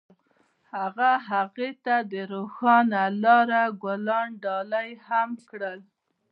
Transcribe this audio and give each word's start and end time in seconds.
هغه 0.73 1.11
هغې 1.29 1.69
ته 1.85 1.95
د 2.11 2.13
روښانه 2.33 3.01
لاره 3.23 3.63
ګلان 3.83 4.29
ډالۍ 4.43 4.89
هم 5.07 5.29
کړل. 5.49 5.79